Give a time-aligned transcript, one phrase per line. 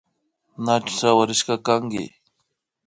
[0.63, 2.03] Ñachu sawarishka kanki